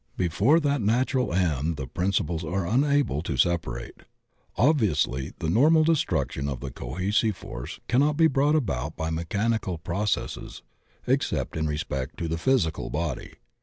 Before 0.17 0.59
that 0.59 0.81
nat 0.81 1.13
ural 1.13 1.31
end 1.31 1.77
the 1.77 1.85
principles 1.85 2.43
are 2.43 2.65
unable 2.65 3.21
to 3.21 3.37
separate. 3.37 3.99
Ob 4.57 4.79
viously 4.79 5.31
the 5.37 5.47
normal 5.47 5.83
destruction 5.83 6.49
of 6.49 6.59
the 6.59 6.71
cohesive 6.71 7.37
force 7.37 7.79
cannot 7.87 8.17
be 8.17 8.25
brought 8.25 8.55
about 8.55 8.97
by 8.97 9.11
mechanical 9.11 9.77
processes 9.77 10.63
ex 11.05 11.27
cept 11.27 11.55
in 11.55 11.67
respect 11.67 12.17
to 12.17 12.27
the 12.27 12.39
physical 12.39 12.89
body. 12.89 13.35